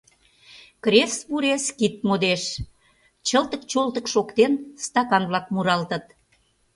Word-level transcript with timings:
Крес-вурес 0.83 1.65
кид 1.77 1.95
модеш, 2.07 2.43
чылтык-чолтык 3.27 4.05
шоктен, 4.13 4.53
стакан-влак 4.85 5.45
муралтыт. 5.53 6.05